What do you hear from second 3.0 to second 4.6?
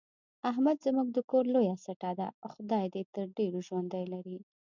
تر ډېرو ژوندی لري.